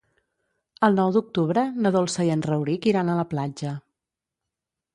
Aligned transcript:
El 0.87 0.95
nou 0.99 1.11
d'octubre 1.17 1.65
na 1.85 1.91
Dolça 1.97 2.27
i 2.29 2.33
en 2.37 2.43
Rauric 2.47 2.89
iran 2.93 3.11
a 3.17 3.21
la 3.23 3.29
platja. 3.35 3.75